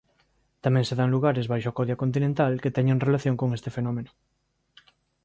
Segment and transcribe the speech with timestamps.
[0.63, 4.11] Tamén se dan lugares baixo a codia continental que teñen relación con este fenómeno.